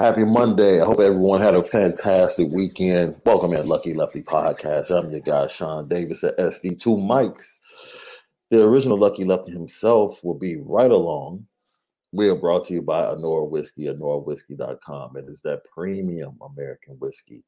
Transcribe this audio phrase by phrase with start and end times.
[0.00, 0.80] Happy Monday.
[0.80, 3.20] I hope everyone had a fantastic weekend.
[3.26, 4.90] Welcome in Lucky Lefty Podcast.
[4.90, 7.58] I'm your guy, Shaun Davis at SD2 Mics.
[8.48, 11.44] The original Lucky Lefty himself will be right along.
[12.12, 15.18] We are brought to you by Anora Whiskey, AnoraWhiskey.com.
[15.18, 17.44] It is that premium American whiskey,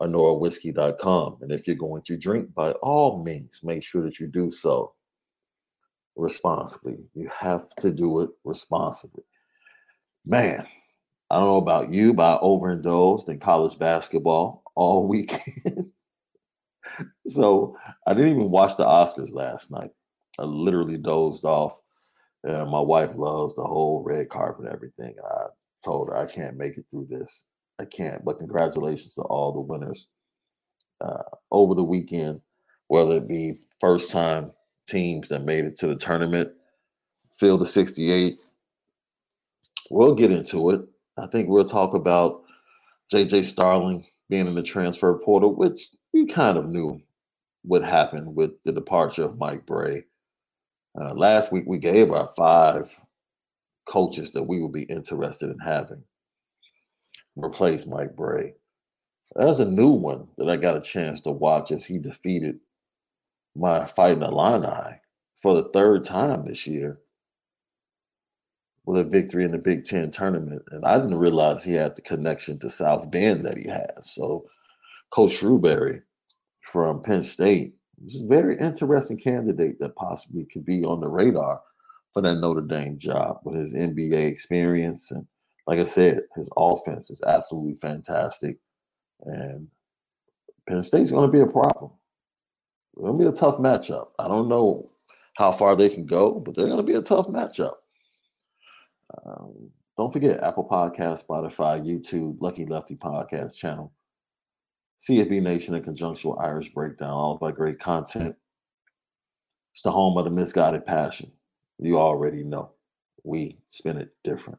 [0.00, 1.38] AnoraWhiskey.com.
[1.40, 4.92] And if you're going to drink, by all means, make sure that you do so
[6.14, 6.98] responsibly.
[7.14, 9.24] You have to do it responsibly.
[10.24, 10.68] Man,
[11.30, 15.90] I don't know about you, but I overindulged in college basketball all weekend.
[17.28, 19.90] so I didn't even watch the Oscars last night.
[20.38, 21.76] I literally dozed off.
[22.42, 25.14] My wife loves the whole red carpet and everything.
[25.16, 25.46] And I
[25.84, 27.46] told her I can't make it through this.
[27.78, 28.24] I can't.
[28.24, 30.08] But congratulations to all the winners
[31.00, 32.40] uh, over the weekend,
[32.88, 34.52] whether it be first time
[34.88, 36.50] teams that made it to the tournament,
[37.38, 38.36] field of 68.
[39.90, 40.80] We'll get into it.
[41.20, 42.42] I think we'll talk about
[43.12, 47.02] JJ Starling being in the transfer portal, which we kind of knew
[47.64, 50.04] would happen with the departure of Mike Brey.
[50.98, 52.90] Uh, last week, we gave our five
[53.88, 56.02] coaches that we would be interested in having
[57.36, 58.54] replace Mike Brey.
[59.36, 62.60] There's a new one that I got a chance to watch as he defeated
[63.54, 65.00] my fighting Illini
[65.42, 66.98] for the third time this year
[68.84, 70.62] with a victory in the Big Ten tournament.
[70.70, 74.10] And I didn't realize he had the connection to South Bend that he has.
[74.12, 74.46] So
[75.10, 76.02] Coach Shrewsberry
[76.62, 77.74] from Penn State
[78.06, 81.60] is a very interesting candidate that possibly could be on the radar
[82.12, 85.10] for that Notre Dame job with his NBA experience.
[85.10, 85.26] And
[85.66, 88.58] like I said, his offense is absolutely fantastic.
[89.22, 89.68] And
[90.68, 91.92] Penn State's going to be a problem.
[92.92, 94.08] It's going to be a tough matchup.
[94.18, 94.88] I don't know
[95.36, 97.74] how far they can go, but they're going to be a tough matchup.
[99.26, 103.92] Um, don't forget Apple Podcast, Spotify, YouTube, Lucky Lefty Podcast channel,
[105.00, 108.36] CFB Nation in conjunction with Irish Breakdown, all our great content.
[109.72, 111.30] It's the home of the misguided passion.
[111.78, 112.72] You already know.
[113.24, 114.58] We spin it different.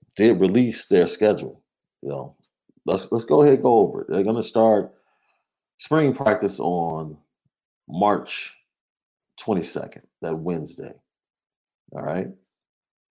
[0.15, 1.61] did release their schedule.
[2.01, 2.35] You know,
[2.85, 4.07] let's let's go ahead go over it.
[4.09, 4.93] They're going to start
[5.77, 7.17] spring practice on
[7.89, 8.55] March
[9.39, 10.93] 22nd, that Wednesday.
[11.93, 12.27] All right.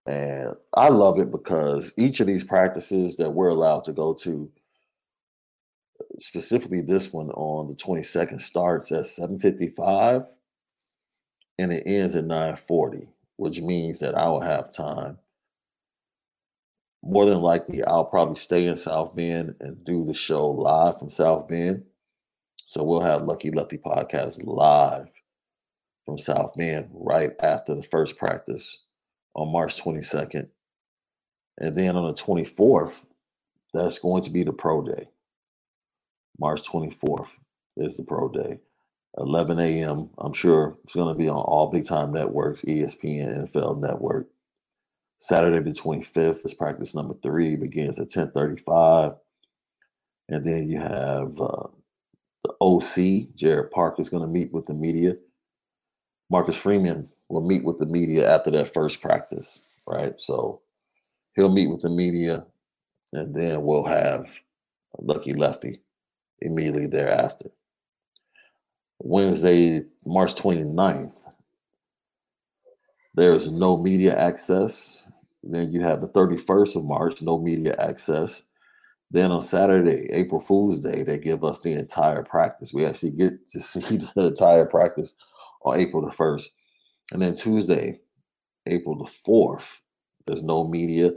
[0.07, 4.51] And I love it because each of these practices that we're allowed to go to,
[6.17, 10.25] specifically this one on the 22nd, starts at 7:55
[11.59, 15.19] and it ends at 9:40, which means that I will have time.
[17.03, 21.09] More than likely, I'll probably stay in South Bend and do the show live from
[21.09, 21.83] South Bend.
[22.67, 25.07] So we'll have Lucky Lefty podcast live
[26.05, 28.77] from South Bend right after the first practice
[29.33, 30.47] on March 22nd.
[31.57, 32.93] And then on the 24th,
[33.73, 35.09] that's going to be the pro day.
[36.39, 37.29] March 24th
[37.77, 38.59] is the pro day.
[39.17, 40.09] 11 a.m.
[40.17, 44.27] I'm sure it's going to be on all big time networks, ESPN, NFL Network.
[45.21, 49.15] Saturday the 25th is practice number three, begins at 10:35,
[50.29, 51.67] and then you have uh,
[52.43, 55.15] the OC Gerad Parker is going to meet with the media.
[56.31, 60.19] Marcus Freeman will meet with the media after that first practice, right?
[60.19, 60.63] So
[61.35, 62.47] he'll meet with the media,
[63.13, 64.27] and then we'll have
[64.97, 65.81] Lucky Lefty
[66.39, 67.51] immediately thereafter.
[68.97, 71.13] Wednesday, March 29th,
[73.13, 75.00] there's no media access.
[75.43, 78.43] Then you have the 31st of March, no media access.
[79.09, 82.73] Then on Saturday, April Fool's Day, they give us the entire practice.
[82.73, 85.15] We actually get to see the entire practice
[85.63, 86.47] on April the 1st.
[87.11, 87.99] And then Tuesday,
[88.67, 89.65] April the 4th,
[90.25, 91.11] there's no media.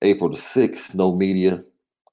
[0.00, 1.62] April the 6th, no media.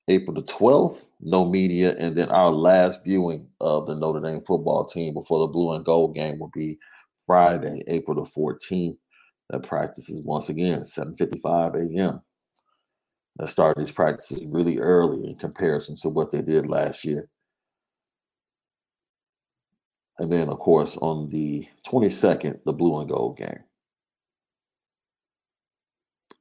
[0.07, 1.95] April the 12th, no media.
[1.97, 5.85] And then our last viewing of the Notre Dame football team before the blue and
[5.85, 6.77] gold game will be
[7.25, 8.97] Friday, April the 14th.
[9.49, 12.21] That practice is once again 7:55 a.m.
[13.39, 17.29] They started these practices really early in comparison to what they did last year.
[20.17, 23.63] And then, of course, on the 22nd, the blue and gold game.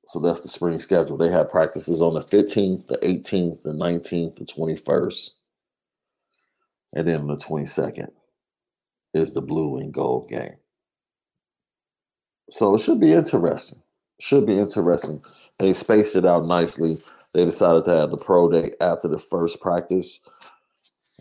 [0.07, 1.17] So that's the spring schedule.
[1.17, 5.31] They have practices on the 15th, the 18th, the 19th, the 21st.
[6.95, 8.09] And then on the 22nd
[9.15, 10.57] is the blue and gold game.
[12.51, 13.81] So it should be interesting.
[14.21, 15.23] Should be interesting.
[15.59, 16.99] They spaced it out nicely.
[17.35, 20.21] They decided to have the pro day after the first practice.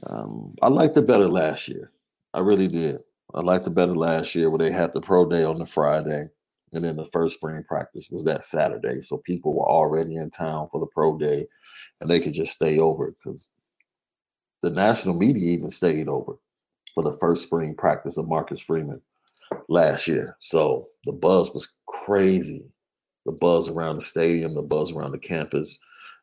[0.06, 1.92] Um, I liked it better last year.
[2.34, 3.02] I really did.
[3.34, 6.30] I liked it better last year where they had the pro day on the Friday,
[6.72, 9.02] and then the first spring practice was that Saturday.
[9.02, 11.46] So people were already in town for the pro day,
[12.00, 13.50] and they could just stay over because
[14.62, 16.34] the national media even stayed over
[16.94, 19.02] for the first spring practice of Marcus Freeman
[19.70, 20.36] last year.
[20.42, 22.66] So the buzz was crazy.
[23.26, 25.78] The buzz around the stadium, the buzz around the campus.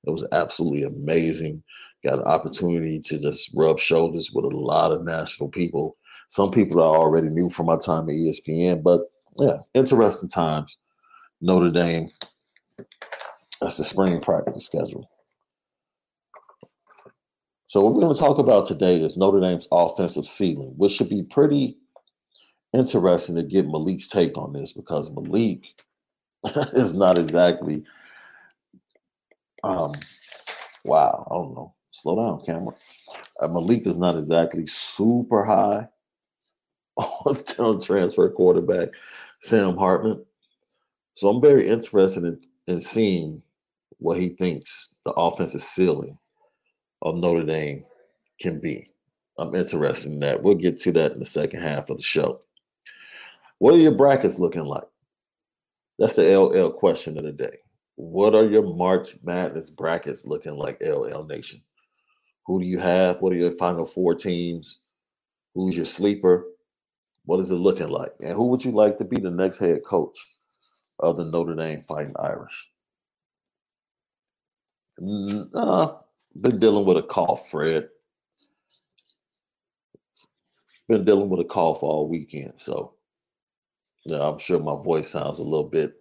[0.07, 1.63] It was absolutely amazing.
[2.05, 5.97] Got an opportunity to just rub shoulders with a lot of national people
[6.29, 9.03] some people I already knew from my time at ESPN, but
[9.39, 10.77] yeah, interesting times.
[11.41, 12.09] Notre Dame.
[13.61, 15.09] That's the spring practice schedule.
[17.67, 21.09] So what we're going to talk about today is Notre Dame's offensive ceiling, which should
[21.09, 21.77] be pretty
[22.75, 25.65] interesting to get Malik's take on this because Malik
[26.73, 27.85] is not exactly
[29.63, 29.95] um
[30.85, 31.75] wow, I don't know.
[31.91, 32.75] Slow down, camera.
[33.41, 35.89] Uh, Malik is not exactly super high
[36.97, 38.91] on transfer quarterback
[39.41, 40.25] Sam Hartman.
[41.15, 43.43] So I'm very interested in, in seeing
[43.99, 46.19] what he thinks the offensive ceiling
[47.03, 47.85] of Notre Dame
[48.41, 48.91] can be.
[49.39, 50.43] I'm interested in that.
[50.43, 52.41] We'll get to that in the second half of the show.
[53.59, 54.85] What are your brackets looking like?
[55.99, 57.59] That's the LL question of the day.
[57.97, 61.63] What are your March Madness brackets looking like, LL Nation?
[62.47, 63.21] Who do you have?
[63.21, 64.79] What are your final four teams?
[65.55, 66.47] Who's your sleeper?
[67.27, 68.13] What is it looking like?
[68.21, 70.19] And who would you like to be the next head coach
[71.01, 72.69] of the Notre Dame Fighting Irish?
[75.55, 75.95] Uh,
[76.41, 77.89] been dealing with a cough, Fred.
[80.89, 82.55] Been dealing with a cough all weekend.
[82.59, 82.94] So
[84.05, 85.95] yeah, I'm sure my voice sounds a little bit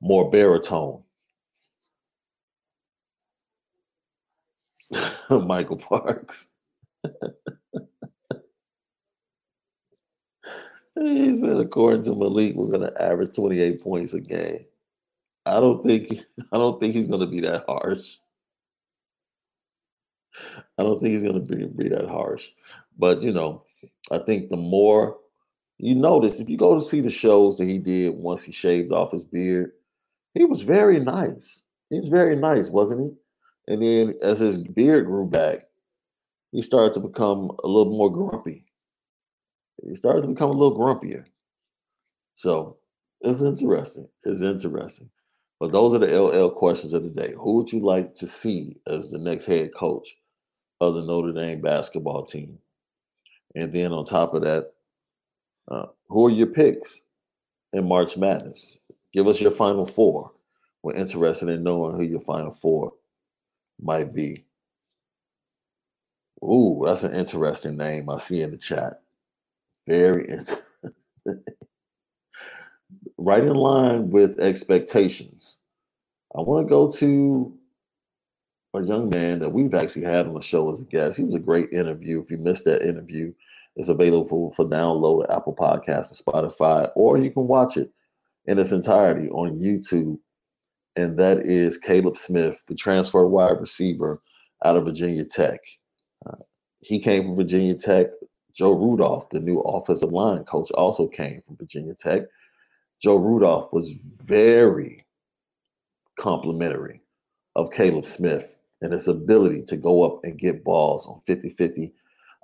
[0.00, 1.02] more baritone.
[5.30, 6.48] Michael Parks.
[11.00, 14.64] He said, according to Malik, we're going to average 28 points a game.
[15.46, 16.20] I don't think
[16.52, 18.04] I don't think he's going to be that harsh.
[20.78, 22.46] I don't think he's going to be, be that harsh.
[22.98, 23.64] But you know,
[24.10, 25.18] I think the more
[25.78, 28.92] you notice, if you go to see the shows that he did once he shaved
[28.92, 29.72] off his beard,
[30.34, 31.64] he was very nice.
[31.90, 33.72] He was very nice, wasn't he?
[33.72, 35.64] And then as his beard grew back,
[36.52, 38.64] he started to become a little more grumpy.
[39.82, 41.24] He started to become a little grumpier.
[42.34, 42.78] So
[43.20, 44.08] it's interesting.
[44.24, 45.10] It's interesting.
[45.60, 47.34] But those are the LL questions of the day.
[47.36, 50.08] Who would you like to see as the next head coach
[50.80, 52.58] of the Notre Dame basketball team?
[53.54, 54.72] And then on top of that,
[55.70, 57.02] uh, who are your picks
[57.72, 58.80] in March Madness?
[59.12, 60.32] Give us your final four.
[60.82, 62.92] We're interested in knowing who your final four
[63.80, 64.44] might be.
[66.42, 69.00] Ooh, that's an interesting name I see in the chat.
[69.86, 70.58] Very interesting.
[73.18, 75.58] right in line with expectations.
[76.36, 77.54] I want to go to
[78.74, 81.16] a young man that we've actually had on the show as a guest.
[81.16, 82.20] He was a great interview.
[82.20, 83.32] If you missed that interview,
[83.78, 87.90] it's available for download at Apple Podcasts and Spotify, or you can watch it
[88.46, 90.18] in its entirety on YouTube.
[90.96, 94.20] And that is Caleb Smith, the transfer wide receiver
[94.64, 95.60] out of Virginia Tech.
[96.26, 96.42] Uh,
[96.80, 98.08] he came from Virginia Tech.
[98.52, 102.22] Joe Rudolph, the new offensive line coach, also came from Virginia Tech.
[103.00, 103.92] Joe Rudolph was
[104.24, 105.06] very
[106.18, 107.00] complimentary
[107.54, 111.92] of Caleb Smith and his ability to go up and get balls on 50 50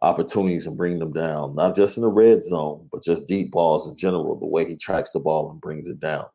[0.05, 3.89] opportunities and bring them down, not just in the red zone, but just deep balls
[3.89, 6.27] in general, the way he tracks the ball and brings it down.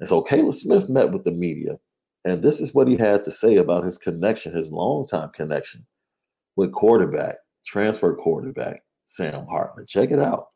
[0.00, 1.78] And so Caleb Smith met with the media,
[2.24, 5.86] and this is what he had to say about his connection, his longtime connection
[6.56, 9.86] with quarterback, transfer quarterback, Sam Hartman.
[9.86, 10.48] Check it out.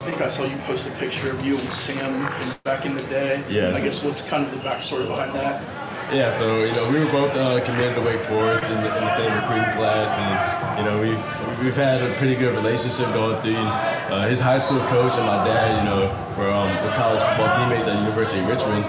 [0.00, 3.04] I think I saw you post a picture of you and Sam back in the
[3.04, 3.42] day.
[3.48, 3.80] Yes.
[3.80, 5.81] I guess what's kind of the backstory behind that?
[6.12, 9.04] Yeah, so you know we were both uh, committed to Wake Forest in the, in
[9.04, 13.40] the, same recruiting class, and you know we've we've had a pretty good relationship going
[13.40, 13.56] through.
[13.56, 17.48] Uh, his high school coach and my dad, you know, were, um, were college football
[17.56, 18.84] teammates at University of Richmond.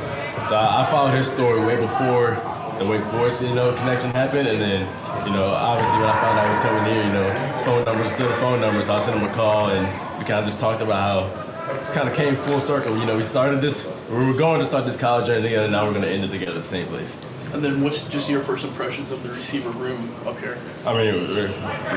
[0.45, 2.35] So I, I followed his story way before
[2.77, 4.81] the Wake Forest, you know, connection happened, and then
[5.25, 8.11] you know obviously when I found out he was coming here, you know, phone numbers
[8.11, 8.87] still the phone numbers.
[8.87, 9.87] so I sent him a call, and
[10.19, 12.97] we kind of just talked about how this kind of came full circle.
[12.97, 15.71] You know, we started this, we were going to start this college journey together, and
[15.71, 17.19] now we're going to end it together at the same place.
[17.51, 20.57] And then, what's just your first impressions of the receiver room up here?
[20.85, 21.29] I mean,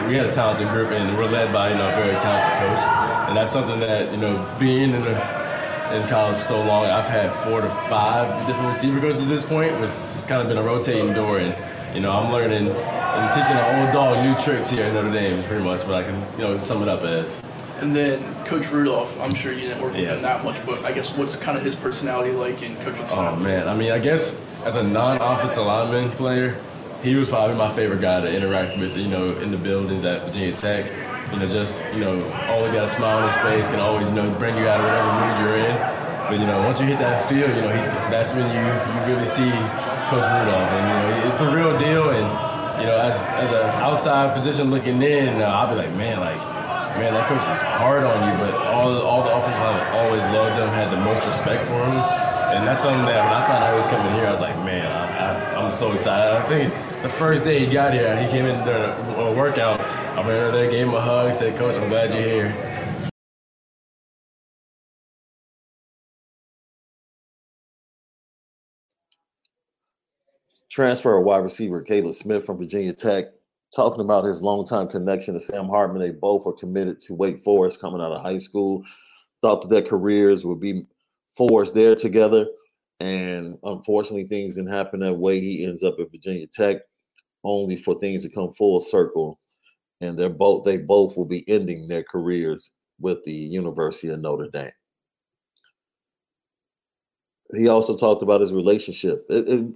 [0.08, 3.28] we had a talented group, and we're led by you know a very talented coach,
[3.28, 5.36] and that's something that you know being in the
[5.92, 9.44] in college for so long, I've had four to five different receiver coaches at this
[9.44, 11.54] point, which has kind of been a rotating door, and
[11.94, 15.38] you know I'm learning and teaching an old dog new tricks here at Notre Dame.
[15.38, 17.40] Is pretty much what I can you know sum it up as.
[17.80, 20.20] And then Coach Rudolph, I'm sure you didn't work with yes.
[20.20, 23.34] him that much, but I guess what's kind of his personality like in coaching style?
[23.34, 26.58] Oh man, I mean, I guess as a non-offensive lineman player,
[27.02, 28.96] he was probably my favorite guy to interact with.
[28.96, 30.90] You know, in the buildings at Virginia Tech.
[31.32, 34.14] You know, just you know, always got a smile on his face, can always you
[34.14, 35.76] know bring you out of whatever mood you're in.
[36.28, 39.14] But you know, once you hit that field, you know, he, that's when you you
[39.14, 39.50] really see
[40.08, 42.10] Coach Rudolph, and you know, it's the real deal.
[42.10, 46.20] And you know, as as an outside position looking in, uh, I'll be like, man,
[46.20, 46.55] like
[46.98, 50.24] man, that coach was hard on you, but all the, all the offensive line always
[50.26, 51.98] loved him, had the most respect for him.
[52.56, 54.56] And that's something that when I found out he was coming here, I was like,
[54.64, 56.34] man, I, am so excited.
[56.36, 56.72] I think
[57.02, 59.80] the first day he got here, he came in during a workout.
[59.80, 63.10] I ran over there, gave him a hug, said, Coach, I'm glad you're here.
[70.70, 73.26] Transfer wide receiver Caleb Smith from Virginia Tech
[73.76, 76.00] talking about his longtime connection to Sam Hartman.
[76.00, 78.82] They both are committed to Wake Forest coming out of high school.
[79.42, 80.86] Thought that their careers would be
[81.36, 82.46] forged there together.
[83.00, 85.38] And unfortunately, things didn't happen that way.
[85.40, 86.78] He ends up at Virginia Tech,
[87.44, 89.38] only for things to come full circle.
[90.00, 94.48] And they're both they both will be ending their careers with the University of Notre
[94.50, 94.70] Dame.
[97.54, 99.24] He also talked about his relationship.
[99.28, 99.66] It, it,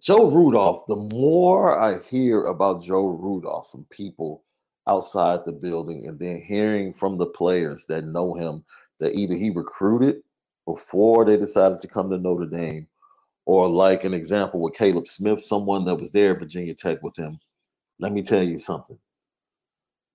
[0.00, 4.42] Joe Rudolph, the more I hear about Joe Rudolph from people
[4.88, 8.64] outside the building and then hearing from the players that know him
[9.00, 10.22] that either he recruited
[10.66, 12.88] before they decided to come to Notre Dame,
[13.44, 17.16] or like an example with Caleb Smith, someone that was there at Virginia Tech with
[17.16, 17.38] him.
[18.00, 18.98] Let me tell you something.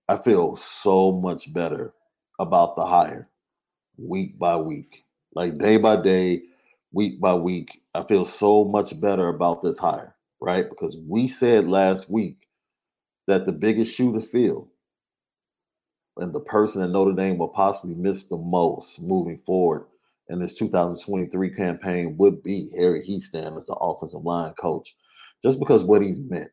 [0.09, 1.93] I feel so much better
[2.39, 3.29] about the hire
[3.97, 6.41] week by week, like day by day,
[6.93, 7.81] week by week.
[7.95, 10.69] I feel so much better about this hire, right?
[10.69, 12.37] Because we said last week
[13.27, 14.69] that the biggest shoe to fill
[16.17, 19.85] and the person that Notre Dame will possibly miss the most moving forward
[20.29, 24.95] in this 2023 campaign would be Harry Hiestand as the offensive line coach,
[25.43, 26.51] just because what he's meant,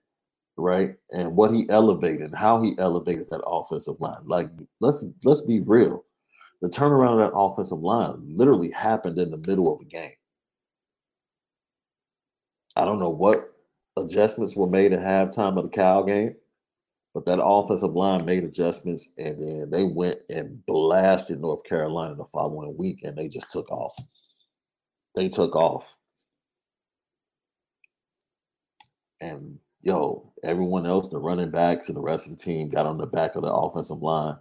[0.56, 0.94] right?
[1.10, 4.22] And what he elevated, how he elevated that offensive line.
[4.26, 6.04] Like, let's let's be real.
[6.62, 10.12] The turnaround of that offensive line literally happened in the middle of the game
[12.78, 13.52] I don't know what
[13.96, 16.36] adjustments were made at halftime of the Cal game,
[17.12, 22.24] but that offensive line made adjustments and then they went and blasted North Carolina the
[22.32, 23.96] following week and they just took off.
[25.16, 25.92] They took off.
[29.20, 32.98] And yo, everyone else, the running backs and the rest of the team got on
[32.98, 34.36] the back of the offensive line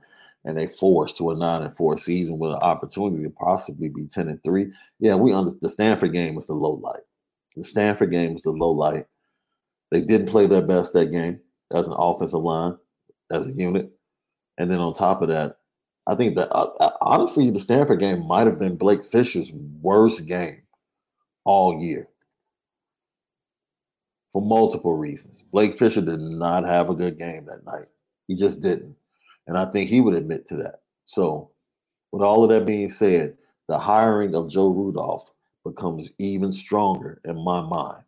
[0.46, 4.06] and they forced to a nine and four season with an opportunity to possibly be
[4.06, 4.67] 10 and three.
[5.00, 7.01] Yeah, we under the Stanford game was the low light.
[7.58, 9.06] The Stanford game was the low light.
[9.92, 11.40] They didn't play their best that game
[11.74, 12.78] as an offensive line,
[13.32, 13.92] as a unit.
[14.58, 15.58] And then on top of that,
[16.08, 20.26] I think that uh, uh honestly, the Stanford game might have been Blake Fisher's worst
[20.28, 20.62] game
[21.46, 22.08] all year
[24.34, 25.44] for multiple reasons.
[25.52, 27.88] Blake Fisher did not have a good game that night.
[28.28, 28.96] He just didn't.
[29.48, 30.82] And I think he would admit to that.
[31.06, 31.52] So,
[32.12, 33.38] with all of that being said,
[33.68, 35.32] the hiring of Joe Rudolph
[35.67, 38.03] becomes even stronger in my mind.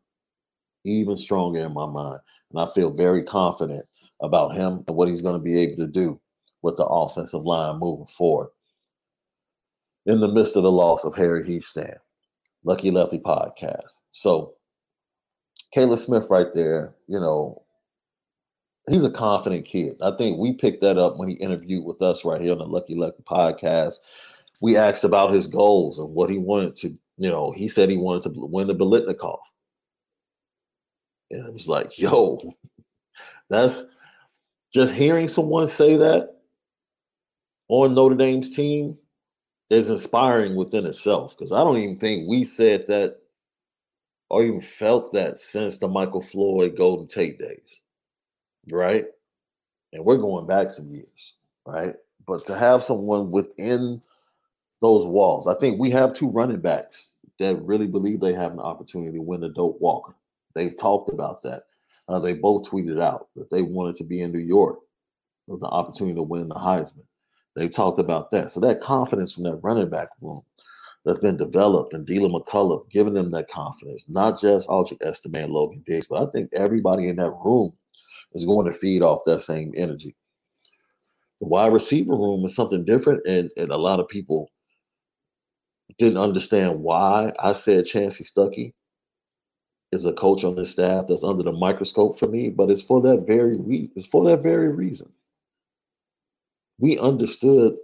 [0.85, 2.19] Even stronger in my mind.
[2.51, 3.85] And I feel very confident
[4.21, 6.19] about him and what he's going to be able to do
[6.61, 8.49] with the offensive line moving forward.
[10.05, 11.97] In the midst of the loss of Harry Hiestand,
[12.63, 14.01] Lucky Lefty podcast.
[14.11, 14.53] So,
[15.71, 17.63] Caleb Smith right there, you know,
[18.89, 19.95] he's a confident kid.
[20.01, 22.65] I think we picked that up when he interviewed with us right here on the
[22.65, 23.97] Lucky Lefty podcast.
[24.61, 27.97] We asked about his goals and what he wanted to, you know, he said he
[27.97, 29.39] wanted to win the Biletnikoff.
[31.31, 32.55] And it was like, yo,
[33.49, 33.83] that's
[34.73, 36.37] just hearing someone say that
[37.67, 38.97] on Notre Dame's team
[39.69, 41.35] is inspiring within itself.
[41.37, 43.17] Because I don't even think we said that
[44.29, 47.81] or even felt that since the Michael Floyd Golden Tate days.
[48.71, 49.05] Right?
[49.91, 51.35] And we're going back some years,
[51.65, 51.95] right?
[52.25, 54.01] But to have someone within
[54.81, 58.59] those walls, I think we have two running backs that really believe they have an
[58.59, 60.15] opportunity to win the Doak Walker.
[60.55, 61.63] They've talked about that.
[62.07, 64.79] Uh, they both tweeted out that they wanted to be in New York
[65.47, 67.05] with the opportunity to win the Heisman.
[67.55, 68.51] They've talked about that.
[68.51, 70.41] So that confidence from that running back room
[71.05, 75.53] that's been developed and Deland McCullough giving them that confidence, not just Audric Estime and
[75.53, 77.73] Logan Diggs, but I think everybody in that room
[78.33, 80.15] is going to feed off that same energy.
[81.41, 84.51] The wide receiver room is something different, and, and a lot of people
[85.97, 88.73] didn't understand why I said Chansi Stuckey
[89.91, 93.01] is a coach on this staff that's under the microscope for me, but it's for
[93.01, 93.91] that very reason.
[93.95, 95.11] It's for that very reason.
[96.77, 97.75] We understood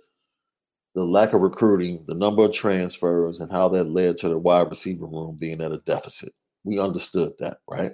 [0.93, 4.69] the lack of recruiting, the number of transfers, and how that led to the wide
[4.69, 6.33] receiver room being at a deficit.
[6.63, 7.91] We understood that, right?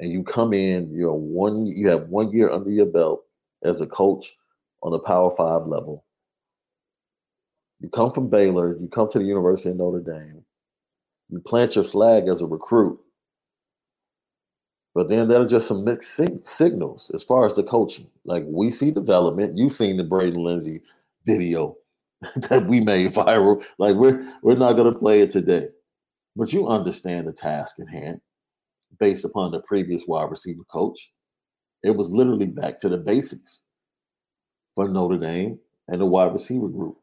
[0.00, 3.22] And you come in, you're one, you have one year under your belt
[3.62, 4.34] as a coach
[4.82, 6.04] on the Power Five level.
[7.82, 10.44] You come from Baylor, you come to the University of Notre Dame,
[11.30, 13.00] you plant your flag as a recruit
[14.94, 18.08] but then there are just some mixed sig- signals as far as the coaching.
[18.24, 19.56] Like we see development.
[19.56, 20.82] You've seen the Braden Lenzy
[21.26, 21.76] video
[22.36, 23.64] that we made viral.
[23.78, 25.68] Like we're we're not going to play it today,
[26.36, 28.20] but you understand the task at hand
[29.00, 31.10] based upon the previous wide receiver coach.
[31.82, 33.62] It was literally back to the basics
[34.76, 36.98] for Notre Dame and the wide receiver group.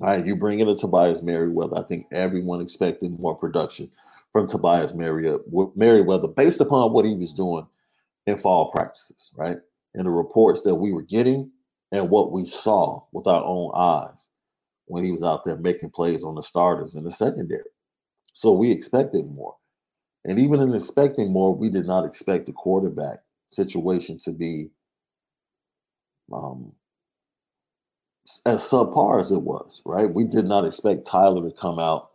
[0.00, 1.78] All right, you bring in a Tobias Merriweather.
[1.78, 3.90] I think everyone expected more production
[4.32, 7.66] from Tobias Merriweather based upon what he was doing
[8.26, 9.56] in fall practices, right?
[9.94, 11.50] And the reports that we were getting
[11.92, 14.28] and what we saw with our own eyes
[14.86, 17.70] when he was out there making plays on the starters in the secondary.
[18.34, 19.56] So we expected more.
[20.24, 24.68] And even in expecting more, we did not expect the quarterback situation to be
[26.32, 26.72] um,
[28.44, 30.12] as subpar as it was, right?
[30.12, 32.10] We did not expect Tyler to come out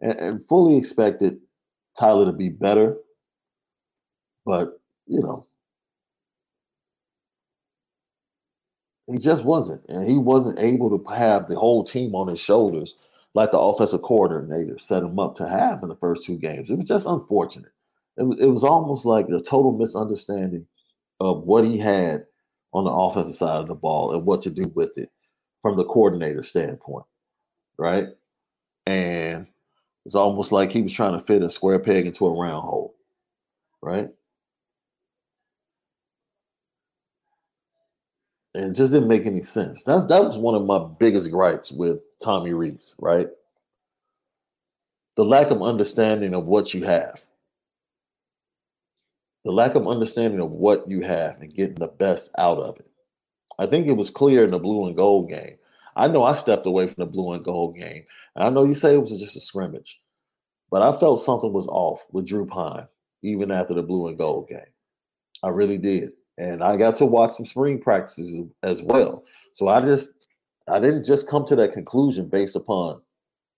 [0.00, 1.38] and, and fully expected
[1.98, 2.96] Tyler to be better.
[4.46, 5.46] But, you know,
[9.06, 9.84] he just wasn't.
[9.88, 12.94] And he wasn't able to have the whole team on his shoulders
[13.34, 16.70] like the offensive coordinator set him up to have in the first two games.
[16.70, 17.72] It was just unfortunate.
[18.16, 20.66] It was, it was almost like a total misunderstanding
[21.20, 22.26] of what he had
[22.72, 25.10] on the offensive side of the ball and what to do with it
[25.68, 27.04] from the coordinator standpoint,
[27.76, 28.08] right?
[28.86, 29.46] And
[30.06, 32.94] it's almost like he was trying to fit a square peg into a round hole,
[33.82, 34.08] right?
[38.54, 39.82] And it just didn't make any sense.
[39.84, 43.28] That's that was one of my biggest gripes with Tommy Rees, right?
[45.16, 47.20] The lack of understanding of what you have.
[49.44, 52.86] The lack of understanding of what you have and getting the best out of it.
[53.58, 55.56] I think it was clear in the blue and gold game.
[55.96, 58.04] I know I stepped away from the blue and gold game
[58.36, 60.00] And I know you say it was just a scrimmage,
[60.70, 62.86] But I felt something was off with Drew Pyne
[63.22, 64.60] even after the blue and gold game.
[65.42, 66.12] I really did.
[66.38, 69.24] And I got to watch some spring practices as well.
[69.54, 70.28] So I just
[70.68, 73.00] I didn't just come to that conclusion based upon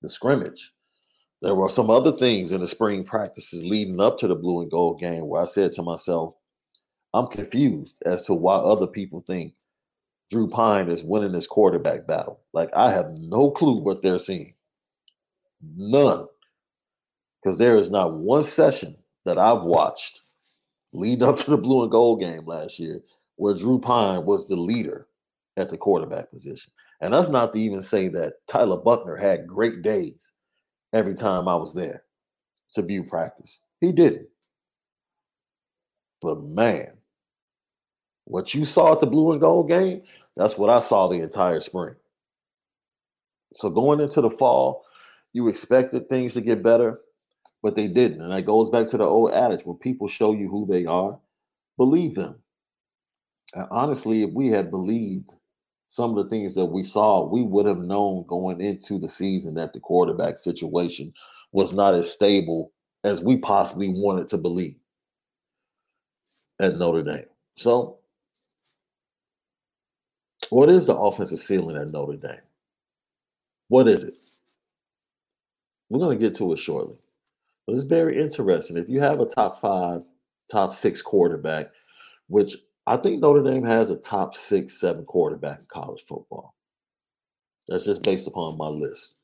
[0.01, 0.73] the scrimmage.
[1.43, 4.71] There were some other things in the spring practices leading up to the blue and
[4.71, 6.35] gold game where I said to myself,
[7.13, 9.55] I'm confused as to why other people think
[10.31, 12.40] Drew Pyne is winning this quarterback battle.
[12.53, 14.55] Like I have no clue what they're seeing.
[15.77, 16.27] None.
[17.43, 20.21] Because there is not one session that I've watched
[20.93, 23.01] leading up to the blue and gold game last year
[23.37, 25.07] where Drew Pyne was the leader
[25.57, 26.71] at the quarterback position.
[27.01, 30.33] And that's not to even say that Tyler Buchner had great days
[30.93, 32.05] every time I was there
[32.75, 33.61] to view practice.
[33.81, 34.29] He didn't.
[36.21, 36.99] But man,
[38.25, 40.03] what you saw at the blue and gold game,
[40.37, 41.95] that's what I saw the entire spring.
[43.55, 44.85] So going into the fall,
[45.33, 47.01] you expected things to get better,
[47.62, 48.23] but they didn't.
[48.23, 51.19] And that goes back to the old adage when people show you who they are,
[51.77, 52.37] believe them.
[53.55, 55.31] And honestly, if we had believed
[55.88, 59.55] some of the things that we saw, we would have known going into the season
[59.55, 61.12] that the quarterback situation
[61.53, 64.77] was not as stable as we possibly wanted to believe
[66.61, 67.25] at Notre Dame.
[67.57, 67.99] So,
[70.51, 72.41] what is the offensive ceiling at Notre Dame?
[73.69, 74.15] What is it?
[75.89, 76.99] We're going to get to it shortly.
[77.67, 78.77] But it's very interesting.
[78.77, 80.03] If you have a top five,
[80.51, 81.69] top six quarterback,
[82.29, 86.55] which I think Notre Dame has a top six, seven quarterback in college football.
[87.69, 89.15] That's just based upon my list.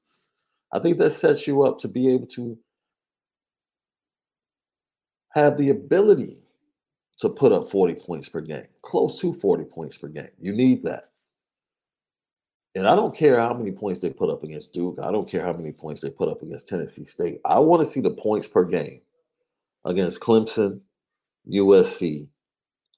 [0.72, 2.56] I think that sets you up to be able to
[5.30, 6.38] have the ability
[7.18, 10.28] to put up 40 points per game, close to 40 points per game.
[10.40, 11.10] You need that.
[12.76, 14.98] And I don't care how many points they put up against Duke.
[15.02, 17.40] I don't care how many points they put up against Tennessee State.
[17.46, 19.00] I want to see the points per game
[19.86, 20.80] against Clemson,
[21.50, 22.28] USC,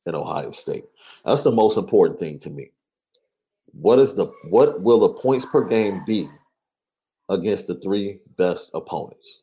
[0.04, 0.84] and Ohio State.
[1.24, 2.72] That's the most important thing to me.
[3.72, 6.28] What is the what will the points per game be
[7.28, 9.42] against the three best opponents?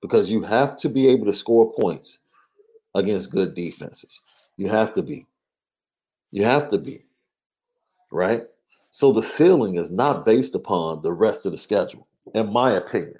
[0.00, 2.20] Because you have to be able to score points
[2.94, 4.18] against good defenses.
[4.56, 5.26] You have to be.
[6.30, 7.04] You have to be.
[8.10, 8.44] Right?
[8.92, 13.18] So the ceiling is not based upon the rest of the schedule, in my opinion.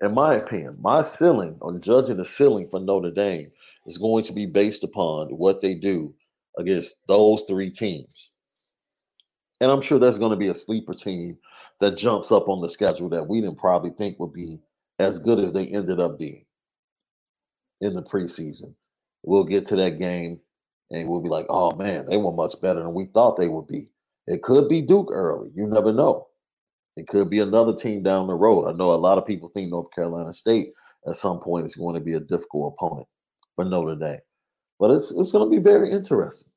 [0.00, 3.50] In my opinion, my ceiling on judging the ceiling for Notre Dame
[3.86, 6.14] is going to be based upon what they do
[6.56, 8.32] against those three teams.
[9.60, 11.36] And I'm sure there's going to be a sleeper team
[11.80, 14.60] that jumps up on the schedule that we didn't probably think would be
[14.98, 16.44] as good as they ended up being
[17.80, 18.74] in the preseason.
[19.22, 20.40] We'll get to that game
[20.90, 23.66] and we'll be like, oh man, they were much better than we thought they would
[23.66, 23.90] be.
[24.28, 25.50] It could be Duke early.
[25.56, 26.28] You never know.
[26.96, 28.68] It could be another team down the road.
[28.68, 30.70] I know a lot of people think North Carolina State
[31.08, 33.08] at some point is going to be a difficult opponent
[33.56, 34.20] for Notre Dame.
[34.80, 36.48] But it's it's going to be very interesting.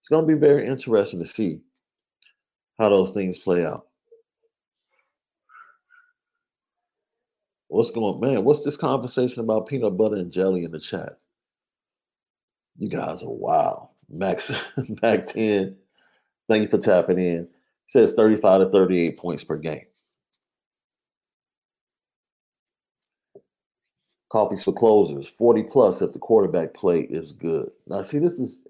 [0.00, 1.60] It's going to be very interesting to see
[2.78, 3.86] how those things play out.
[7.68, 8.44] What's going man?
[8.44, 11.18] What's this conversation about peanut butter and jelly in the chat?
[12.78, 13.88] You guys are wild.
[14.08, 14.50] Max
[15.02, 15.76] Mac 10.
[16.48, 17.40] Thank you for tapping in.
[17.42, 17.50] It
[17.88, 19.84] says 35 to 38 points per game.
[24.30, 27.70] Coffees for closers, 40 plus if the quarterback play is good.
[27.86, 28.62] Now, see, this is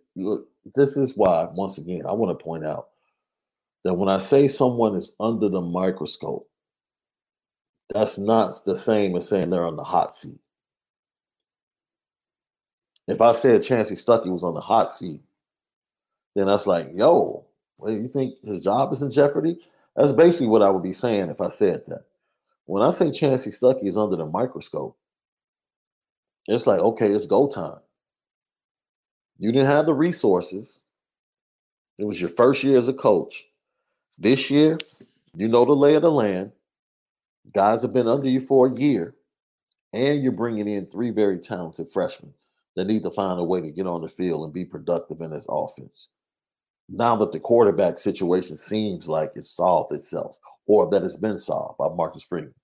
[0.74, 2.88] this is why, once again, I want to point out
[3.84, 6.48] that when I say someone is under the microscope,
[7.90, 10.38] that's not the same as saying they're on the hot seat.
[13.08, 15.22] If I said Chansi Stuckey was on the hot seat,
[16.36, 17.47] then that's like, yo,
[17.86, 19.60] you think his job is in jeopardy?
[19.96, 22.04] That's basically what I would be saying if I said that.
[22.66, 24.96] When I say Chansi Stuckey is under the microscope,
[26.46, 27.80] it's like, okay, it's go time.
[29.38, 30.80] You didn't have the resources.
[31.98, 33.44] It was your first year as a coach.
[34.18, 34.78] This year,
[35.34, 36.52] you know the lay of the land.
[37.54, 39.14] Guys have been under you for a year,
[39.92, 42.34] and you're bringing in three very talented freshmen
[42.76, 45.30] that need to find a way to get on the field and be productive in
[45.30, 46.10] this offense.
[46.88, 51.78] Now that the quarterback situation seems like it's solved itself, or that it's been solved
[51.78, 52.54] by Marcus Freeman.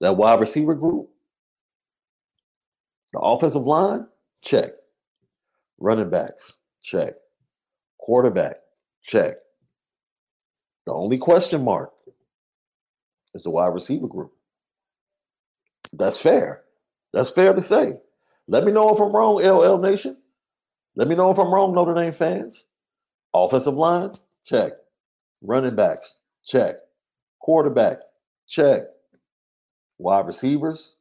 [0.00, 1.08] That wide receiver group,
[3.12, 4.06] the offensive line,
[4.42, 4.72] check.
[5.78, 7.14] Running backs, check.
[7.98, 8.56] Quarterback,
[9.02, 9.36] check.
[10.86, 11.92] The only question mark
[13.34, 14.32] is the wide receiver group.
[15.92, 16.62] That's fair.
[17.12, 17.94] That's fair to say.
[18.48, 20.16] Let me know if I'm wrong, LL Nation.
[20.96, 22.64] Let me know if I'm wrong, Notre Dame fans.
[23.34, 24.12] Offensive line,
[24.44, 24.72] check.
[25.42, 26.76] Running backs, check.
[27.40, 27.98] Quarterback,
[28.46, 28.82] Check.
[29.98, 30.92] Wide receivers.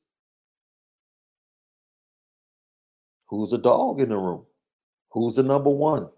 [3.27, 4.45] Who's the dog in the room?
[5.11, 6.09] Who's the number one?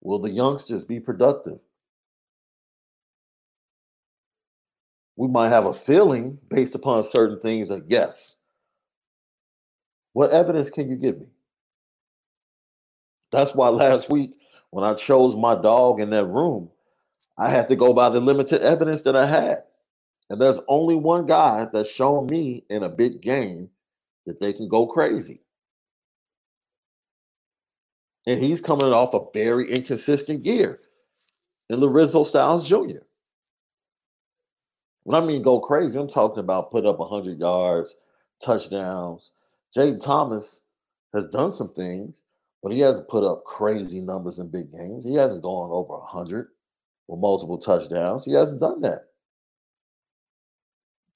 [0.00, 1.58] Will the youngsters be productive?
[5.16, 8.36] We might have a feeling based upon certain things that yes.
[10.14, 11.26] What evidence can you give me?
[13.32, 14.32] That's why last week,
[14.70, 16.70] when I chose my dog in that room,
[17.38, 19.64] I had to go by the limited evidence that I had.
[20.30, 23.70] And there's only one guy that's shown me in a big game
[24.26, 25.40] that they can go crazy.
[28.26, 30.78] And he's coming off a very inconsistent year
[31.70, 33.00] in Lorenzo Styles Jr.
[35.04, 37.96] When I mean go crazy, I'm talking about put up 100 yards,
[38.44, 39.32] touchdowns.
[39.74, 40.62] Jay Thomas
[41.14, 42.24] has done some things,
[42.62, 45.04] but he hasn't put up crazy numbers in big games.
[45.04, 46.48] He hasn't gone over 100
[47.08, 48.24] with multiple touchdowns.
[48.24, 49.06] He hasn't done that.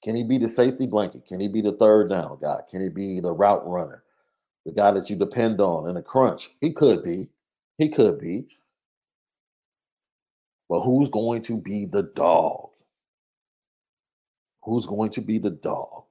[0.03, 1.27] Can he be the safety blanket?
[1.27, 2.61] Can he be the third down guy?
[2.71, 4.03] Can he be the route runner?
[4.65, 6.51] The guy that you depend on in a crunch?
[6.61, 7.29] He could be.
[7.79, 8.47] He could be.
[10.69, 12.71] But who's going to be the dog?
[14.65, 16.05] Who's going to be the dog?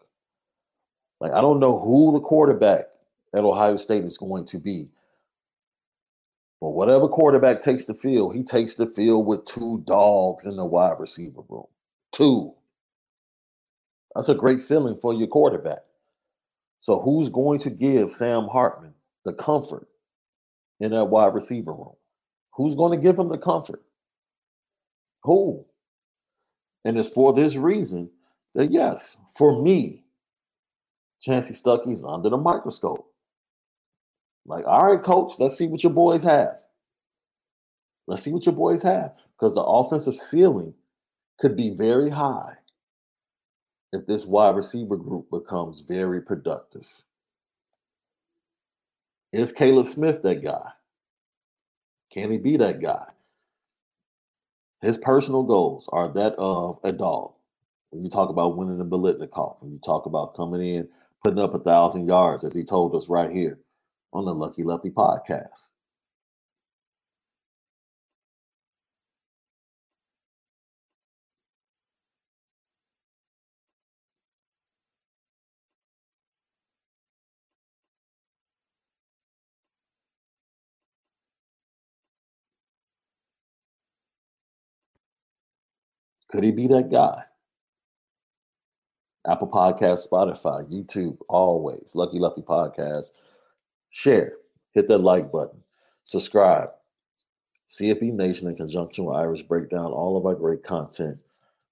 [1.19, 2.85] Like, I don't know who the quarterback
[3.33, 4.89] at Ohio State is going to be.
[6.65, 10.65] But whatever quarterback takes the field, he takes the field with two dogs in the
[10.65, 11.67] wide receiver room.
[12.11, 12.55] Two.
[14.15, 15.81] That's a great feeling for your quarterback.
[16.79, 19.87] So, who's going to give Sam Hartman the comfort
[20.79, 21.93] in that wide receiver room?
[22.55, 23.83] Who's going to give him the comfort?
[25.21, 25.67] Who?
[26.83, 28.09] And it's for this reason
[28.55, 30.03] that, yes, for me,
[31.23, 33.07] Chansi Stuckey's under the microscope.
[34.45, 36.59] Like, all right, coach, let's see what your boys have.
[38.07, 39.13] Let's see what your boys have.
[39.37, 40.73] Because the offensive ceiling
[41.39, 42.53] could be very high
[43.91, 46.87] if this wide receiver group becomes very productive.
[49.33, 50.69] Is Caleb Smith that guy?
[52.11, 53.05] Can he be that guy?
[54.81, 57.33] His personal goals are that of a dog.
[57.89, 60.87] When you talk about winning the Biletnikoff, when you talk about coming in,
[61.23, 63.59] putting up a thousand yards, as he told us right here
[64.15, 65.73] on the Lucky Lefty podcast.
[86.31, 87.23] Could he be that guy?
[89.27, 91.93] Apple Podcast, Spotify, YouTube, always.
[91.95, 93.11] Lucky Lefty Podcast.
[93.95, 94.33] Share,
[94.73, 95.63] hit that like button,
[96.03, 96.71] subscribe.
[97.69, 101.17] CFB Nation in conjunction with Irish Breakdown, all of our great content.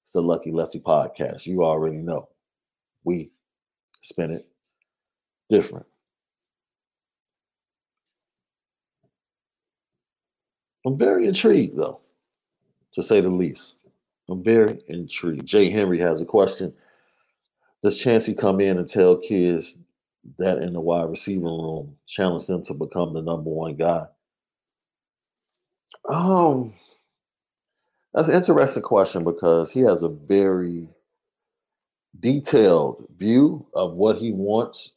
[0.03, 1.45] It's the Lucky Lefty Podcast.
[1.45, 2.29] You already know.
[3.03, 3.31] We
[4.01, 4.47] spin it
[5.49, 5.85] different.
[10.85, 11.99] I'm very intrigued, though,
[12.95, 13.75] to say the least.
[14.29, 15.45] I'm very intrigued.
[15.45, 16.73] Jay Henry has a question.
[17.83, 19.77] Does Chansi come in and tell kids
[20.37, 24.05] that in the wide receiver room, challenge them to become the number one guy?
[26.09, 26.73] Um,
[28.13, 30.89] that's an interesting question because he has a very
[32.19, 34.91] detailed view of what he wants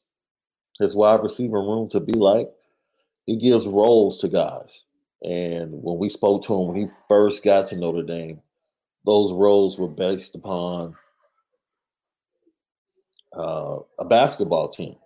[0.78, 2.50] his wide receiver room to be like.
[3.26, 4.84] He gives roles to guys.
[5.22, 8.40] And when we spoke to him when he first got to Notre Dame,
[9.04, 10.94] those roles were based upon
[13.36, 14.96] uh, a basketball team.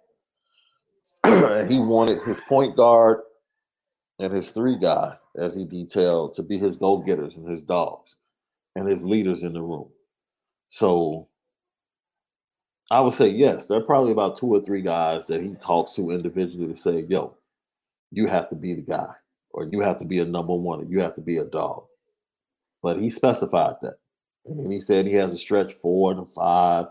[1.69, 3.21] he wanted his point guard
[4.19, 8.17] and his three guy, as he detailed, to be his go getters and his dogs
[8.77, 9.89] and his leaders in the room.
[10.69, 11.29] So
[12.91, 15.93] I would say yes, there are probably about two or three guys that he talks
[15.95, 17.37] to individually to say, yo,
[18.11, 19.13] you have to be the guy,
[19.53, 21.85] or you have to be a number one, or you have to be a dog.
[22.83, 23.99] But he specified that.
[24.47, 26.87] And then he said he has a stretch four and a five.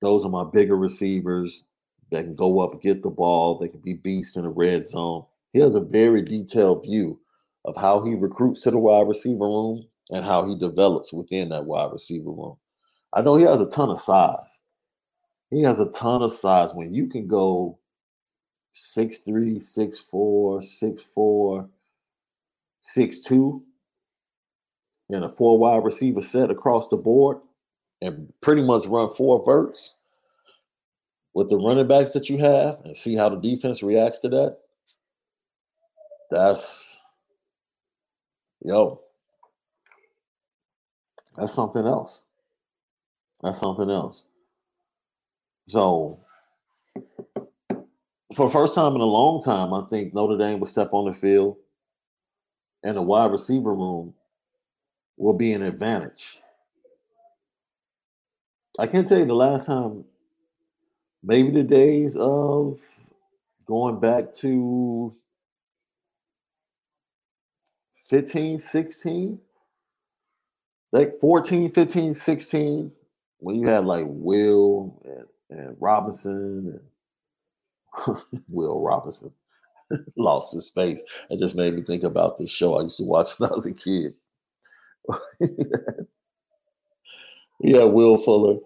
[0.00, 1.64] Those are my bigger receivers
[2.10, 3.58] that can go up get the ball.
[3.58, 5.24] They can be beasts in the red zone.
[5.52, 7.18] He has a very detailed view
[7.64, 11.64] of how he recruits to the wide receiver room and how he develops within that
[11.64, 12.56] wide receiver room.
[13.12, 14.62] I know he has a ton of size.
[15.50, 16.74] He has a ton of size.
[16.74, 17.78] When you can go
[18.74, 21.68] 6'3, 6'4, 6'4,
[22.96, 23.62] 6'2
[25.08, 27.38] in a four wide receiver set across the board
[28.02, 29.95] and pretty much run four verts
[31.36, 34.56] with the running backs that you have and see how the defense reacts to that.
[36.30, 37.02] That's
[38.62, 39.02] yo,
[41.36, 42.22] that's something else.
[43.42, 44.24] That's something else.
[45.68, 46.20] So,
[48.34, 51.04] for the first time in a long time, I think Notre Dame will step on
[51.04, 51.58] the field
[52.82, 54.14] and the wide receiver room
[55.18, 56.40] will be an advantage.
[58.78, 60.04] I can't tell you the last time,
[61.22, 62.78] maybe the days of
[63.66, 65.14] going back to
[68.08, 69.40] 15, 16,
[70.92, 72.92] like 14, 15, 16,
[73.38, 75.02] when you had like Will
[75.50, 76.80] and, and Robinson
[78.06, 78.16] and
[78.48, 79.32] Will Robinson
[80.16, 81.00] lost his space.
[81.30, 83.66] It just made me think about this show I used to watch when I was
[83.66, 84.14] a kid.
[87.60, 88.58] yeah, Will Fuller.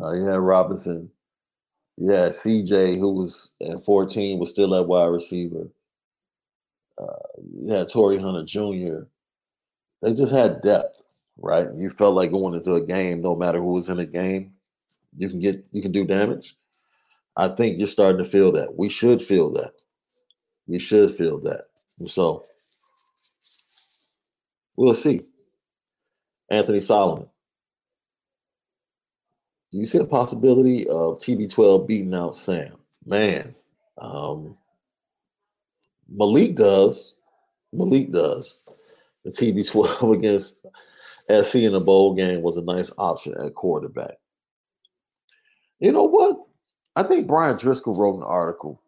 [0.00, 1.10] Uh, had Robinson.
[1.96, 5.68] Yeah, CJ, who was at 14, was still at wide receiver.
[6.98, 9.04] Uh, you had Torii Hunter Jr.
[10.00, 11.02] They just had depth,
[11.38, 11.68] right?
[11.76, 14.52] You felt like going into a game, no matter who was in the game,
[15.16, 16.56] you can get you can do damage.
[17.36, 18.76] I think you're starting to feel that.
[18.76, 19.72] We should feel that.
[20.66, 21.66] We should feel that.
[22.06, 22.44] So
[24.76, 25.22] we'll see.
[26.50, 27.28] Anthony Solomon.
[29.72, 32.76] Do you see a possibility of TB12 beating out Sam?
[33.06, 33.54] Man,
[33.98, 34.56] um,
[36.10, 37.14] Malik does.
[37.72, 38.68] Malik does.
[39.24, 40.56] The TB12 against
[41.30, 44.18] SC in the bowl game was a nice option at quarterback.
[45.80, 46.36] You know what?
[46.94, 48.82] I think Bryan Driskell wrote an article,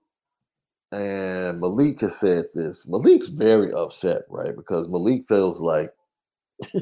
[0.93, 2.87] and Malik has said this.
[2.87, 4.55] Malik's very upset, right?
[4.55, 5.93] Because Malik feels like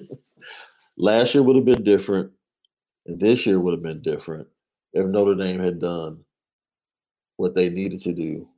[0.98, 2.32] last year would have been different,
[3.06, 4.48] and this year would have been different
[4.94, 6.24] if Notre Dame had done
[7.36, 8.48] what they needed to do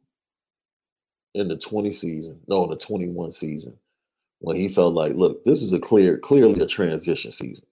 [1.34, 3.78] in the 20 season, no, in the 21 season,
[4.40, 7.66] when he felt like, look, this is a clear, clearly a transition season.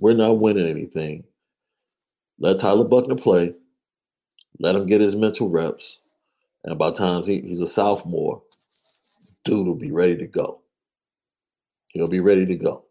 [0.00, 1.24] We're not winning anything.
[2.40, 3.54] Let Tyler Buchner play.
[4.60, 5.98] Let him get his mental reps.
[6.64, 8.42] And by times he, he's a sophomore,
[9.44, 10.62] dude will be ready to go.
[11.88, 12.85] He'll be ready to go.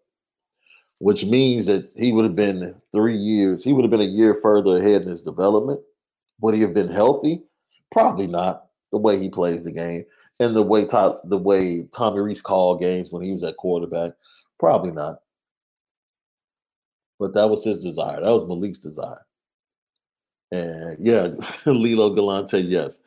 [1.00, 4.40] Which means that he would have been three years, he would have been a year
[4.42, 5.82] further ahead in his development.
[6.40, 7.44] Would he have been healthy?
[7.92, 10.06] Probably not the way he plays the game
[10.40, 14.14] and the way Ty, the way Tommy Rees called games when he was at quarterback.
[14.60, 15.20] Probably not.
[17.20, 18.22] But that was his desire.
[18.22, 19.26] That was Malik's desire.
[20.52, 21.30] And yeah,
[21.66, 23.02] Lilo Galante, yes.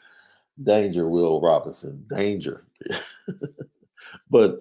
[0.62, 2.04] Danger, Will Robinson.
[2.08, 2.64] Danger.
[4.30, 4.58] but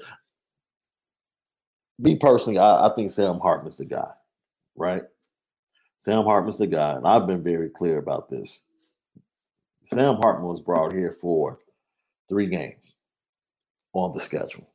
[2.00, 4.12] me personally, I, I think Sam Hartman's the guy,
[4.76, 5.04] right?
[5.98, 8.62] Sam Hartman's the guy, and I've been very clear about this.
[9.84, 11.60] Sam Hartman was brought here for
[12.30, 12.98] three games
[13.94, 14.70] on the schedule.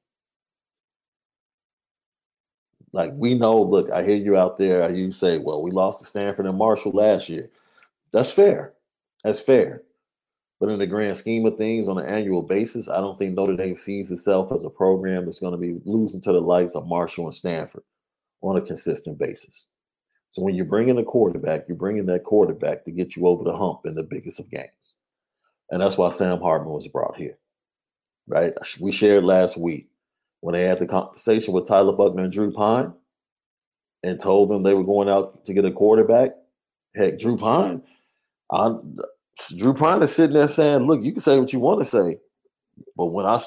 [2.92, 4.90] Like we know, look, I hear you out there.
[4.90, 7.50] You say, well, we lost to Stanford and Marshall last year.
[8.12, 8.74] That's fair.
[9.24, 9.82] That's fair.
[10.62, 13.56] But in the grand scheme of things, on an annual basis, I don't think Notre
[13.56, 16.86] Dame sees itself as a program that's going to be losing to the likes of
[16.86, 17.82] Marshall and Stanford
[18.42, 19.66] on a consistent basis.
[20.30, 23.56] So when you're bringing a quarterback, you're bringing that quarterback to get you over the
[23.56, 24.98] hump in the biggest of games.
[25.72, 27.38] And that's why Sam Hartman was brought here,
[28.28, 28.54] right?
[28.78, 29.88] We shared last week
[30.42, 32.92] when they had the conversation with Tyler Buchner and Drew Pyne
[34.04, 36.36] and told them they were going out to get a quarterback.
[36.94, 37.82] Heck, Drew Pyne,
[38.52, 38.76] I,
[39.56, 42.18] Drew Pyne is sitting there saying, "Look, you can say what you want to say,
[42.96, 43.40] but when I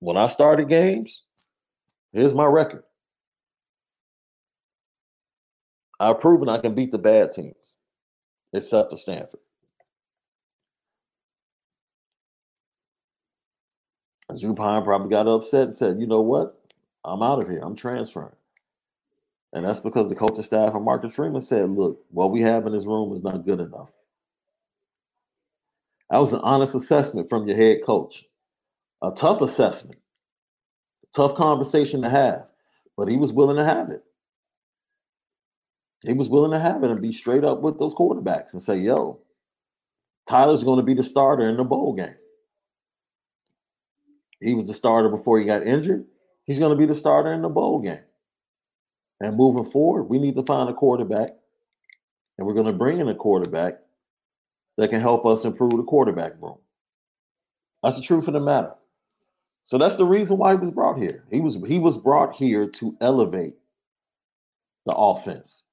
[0.00, 1.22] when I started games,
[2.12, 2.84] here's my record.
[6.00, 7.76] I've proven I can beat the bad teams,
[8.52, 9.40] except for Stanford.
[14.40, 16.58] Drew Pyne probably got upset and said, you know what?
[17.04, 17.60] I'm out of here.
[17.62, 18.34] I'm transferring.
[19.52, 22.72] And that's because the coaching staff and Marcus Freeman said, look, what we have in
[22.72, 23.90] this room is not good enough.
[26.10, 28.24] That was an honest assessment from your head coach.
[29.02, 29.98] A tough assessment,
[31.14, 32.46] tough conversation to have,
[32.96, 34.04] but he was willing to have it.
[36.04, 38.76] He was willing to have it and be straight up with those quarterbacks and say,
[38.76, 39.20] yo,
[40.28, 42.14] Tyler's going to be the starter in the bowl game.
[44.40, 46.04] He was the starter before he got injured.
[46.44, 48.00] He's going to be the starter in the bowl game.
[49.20, 51.30] And moving forward, we need to find a quarterback,
[52.36, 53.78] and we're going to bring in a quarterback
[54.78, 56.58] that can help us improve the quarterback room.
[57.82, 58.74] That's the truth of the matter.
[59.64, 61.24] So that's the reason why he was brought here.
[61.30, 63.56] He was he was brought here to elevate
[64.86, 65.66] the offense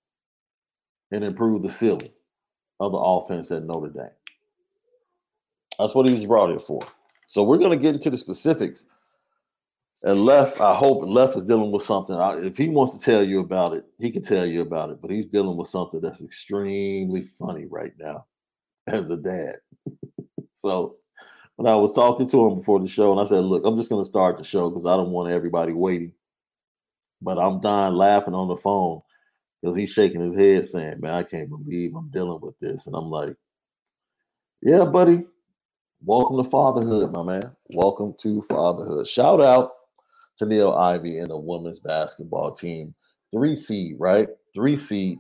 [1.12, 2.12] and improve the ceiling
[2.80, 4.10] of the offense at Notre Dame.
[5.80, 6.82] That's what he was brought here for.
[7.28, 8.86] So we're going to get into the specifics
[10.04, 12.16] And Left, I hope Left is dealing with something.
[12.45, 15.02] If he wants to tell you about it, he can tell you about it.
[15.02, 18.26] But he's dealing with something that's extremely funny right now
[18.90, 19.58] as a dad.
[20.52, 20.98] so
[21.56, 23.90] when I was talking to him before the show, and I said, "Look, I'm just
[23.90, 26.14] going to start the show because I don't want everybody waiting."
[27.22, 29.02] But I'm dying laughing on the phone
[29.62, 32.96] because he's shaking his head, saying, "Man, I can't believe I'm dealing with this." And
[32.96, 33.36] I'm like,
[34.62, 35.26] "Yeah, buddy,
[36.02, 37.56] welcome to fatherhood, my man.
[37.72, 39.72] Welcome to fatherhood." Shout out
[40.38, 42.96] to Niele Ivey and the women's basketball team,
[43.34, 44.30] three seed, right?
[44.54, 45.20] Three seed,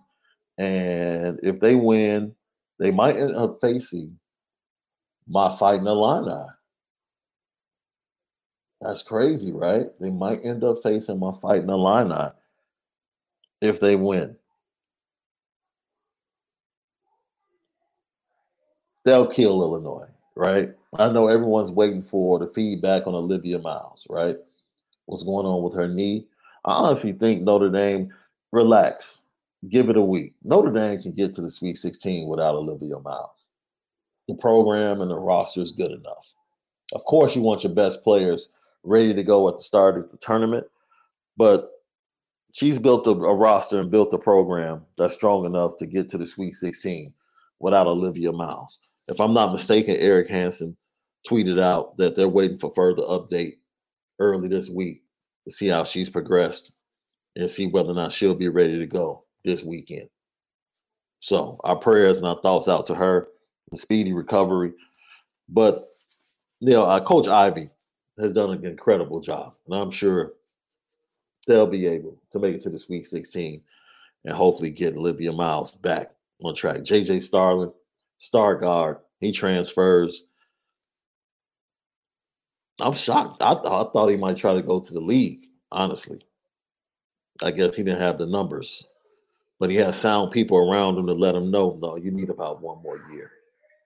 [0.57, 2.33] and if they win,
[2.79, 4.17] they might end up facing
[5.27, 6.45] my fighting Illini.
[8.81, 9.87] That's crazy, right?
[9.99, 12.31] They might end up facing my fighting Illini
[13.61, 14.35] if they win.
[19.03, 20.73] They'll kill Illinois, right?
[20.97, 24.37] I know everyone's waiting for the feedback on Olivia Miles, right?
[25.05, 26.27] What's going on with her knee?
[26.65, 28.13] I honestly think Notre Dame,
[28.51, 29.19] relax,
[29.69, 30.33] give it a week.
[30.43, 33.49] Notre Dame can get to the Sweet 16 without Olivia Miles
[34.29, 36.33] the program and the roster is good enough.
[36.93, 38.47] Of course, you want your best players
[38.83, 40.65] ready to go at the start of the tournament,
[41.35, 41.71] but
[42.53, 46.17] she's built a, a roster and built a program that's strong enough to get to
[46.17, 47.13] the Sweet 16
[47.59, 48.79] without Olivia Miles.
[49.07, 50.77] If I'm not mistaken, Eric Hansen
[51.27, 53.57] tweeted out that they're waiting for further update
[54.19, 55.03] early this week
[55.43, 56.71] to see how she's progressed
[57.35, 60.09] and see whether or not she'll be ready to go this weekend.
[61.21, 63.27] So our prayers and our thoughts out to her
[63.73, 64.73] speedy recovery.
[65.47, 65.81] But
[66.59, 67.69] you know, uh, Coach Ivey
[68.19, 70.33] has done an incredible job, and I'm sure
[71.47, 73.63] they'll be able to make it to this week 16
[74.25, 76.11] and hopefully get Olivia Miles back
[76.43, 76.77] on track.
[76.77, 77.71] JJ Starling,
[78.17, 80.23] star guard, he transfers.
[82.81, 83.41] I'm shocked.
[83.41, 86.21] I, th- I thought he might try to go to the league, honestly.
[87.41, 88.85] I guess he didn't have the numbers,
[89.59, 92.61] but he has sound people around him to let him know, no, you need about
[92.61, 93.31] one more year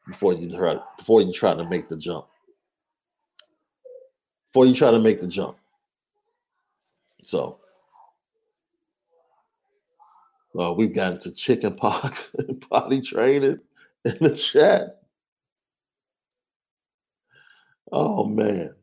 [0.08, 2.28] before you try before you try to make the jump.
[4.48, 5.58] Before you try to make the jump.
[7.22, 7.60] So
[10.60, 13.60] uh, we've gotten to chicken pox and potty training
[14.06, 15.00] in the chat.
[17.92, 18.76] Oh man.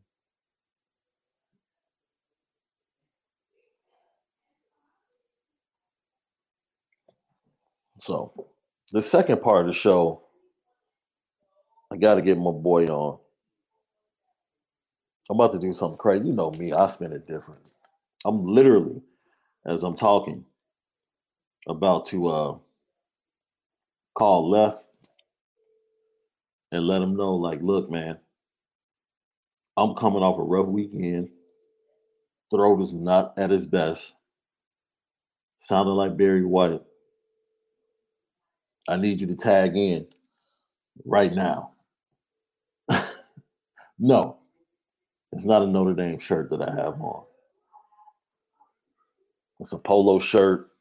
[8.01, 8.47] So
[8.91, 10.23] the second part of the show
[11.91, 13.19] I got to get my boy on.
[15.29, 16.25] I'm about to do something crazy.
[16.27, 17.59] You know me, I spin it different.
[18.25, 19.03] I'm literally,
[19.67, 20.45] as I'm talking,
[21.67, 22.57] about to uh,
[24.15, 24.83] call left
[26.71, 28.17] and let him know, like, look, man,
[29.77, 31.29] I'm coming off a rough weekend.
[32.49, 34.13] Throat is not at its best.
[35.59, 36.81] Sounding like Barry White.
[38.87, 40.07] I need you to tag in
[41.05, 41.71] right now.
[44.03, 44.37] No,
[45.31, 47.23] it's not a Notre Dame shirt that I have on.
[49.59, 50.71] It's a polo shirt.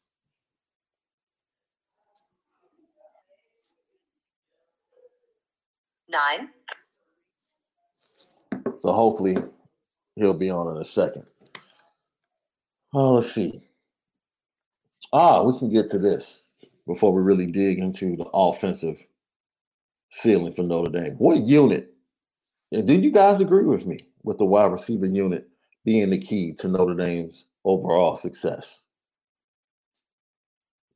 [6.09, 6.49] Nine.
[8.81, 9.37] So hopefully
[10.17, 11.27] he'll be on in a second.
[12.95, 13.61] Oh, let's see.
[15.13, 16.45] Ah, we can get to this
[16.91, 18.97] before we really dig into the offensive
[20.11, 21.15] ceiling for Notre Dame.
[21.19, 21.95] What unit
[22.73, 25.49] and do you guys agree with me with the wide receiver unit
[25.85, 28.87] being the key to Notre Dame's overall success?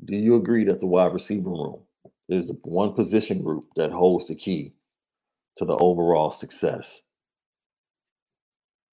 [0.05, 1.82] Do you agree that the wide receiver room
[2.28, 4.74] is the one position group that holds the key
[5.59, 7.03] to the overall success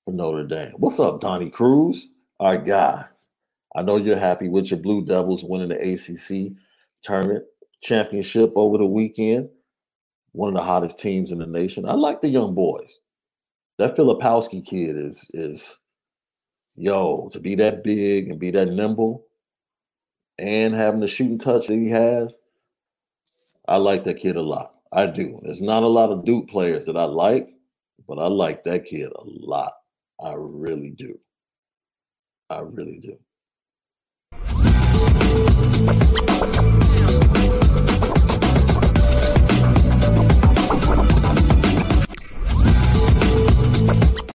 [0.06, 0.74] for Notre Dame?
[0.78, 2.10] What's up, Donnie Cruz?
[2.39, 3.06] Our guy.
[3.76, 6.54] I know you're happy with your Blue Devils winning the ACC
[7.04, 7.45] tournament
[7.82, 9.49] championship over the weekend.
[10.34, 11.86] One of the hottest teams in the nation.
[11.88, 12.99] I like the young boys.
[13.78, 15.78] That Filipowski kid is is
[16.76, 19.26] yo to be that big and be that nimble
[20.38, 22.38] and having the shooting touch that he has.
[23.68, 24.76] I like that kid a lot.
[24.93, 25.39] I do.
[25.43, 27.49] There's not a lot of Duke players that I like,
[28.08, 29.74] but I like that kid a lot.
[30.24, 31.20] I really do.
[32.49, 33.18] I really do.